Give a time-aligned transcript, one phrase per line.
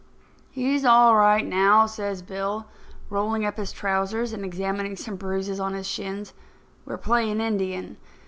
[0.49, 2.65] "He's all right now," says Bill,
[3.11, 6.33] rolling up his trousers and examining some bruises on his shins.
[6.87, 7.97] "We're playing Indian.